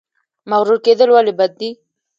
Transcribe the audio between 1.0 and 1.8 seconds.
ولې بد دي؟